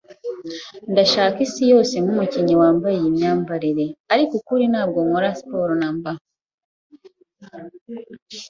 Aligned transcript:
Ndashaka 0.91 1.37
isi 1.45 1.63
yose 1.73 1.93
nkumukinnyi 2.03 2.55
wambaye 2.61 2.95
iyi 2.99 3.09
myambarire, 3.17 3.85
ariko 4.13 4.31
ukuri 4.39 4.63
ntabwo 4.71 4.99
nkora 5.07 5.29
siporo 5.39 5.73
namba. 5.81 6.11